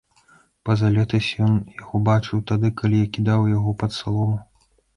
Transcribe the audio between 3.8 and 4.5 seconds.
пад салому.